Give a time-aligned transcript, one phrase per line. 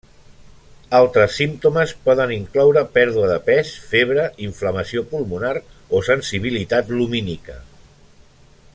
[0.99, 5.55] Altres símptomes poden incloure pèrdua de pes, febre, inflamació pulmonar
[5.99, 7.63] o sensibilitat lumínica.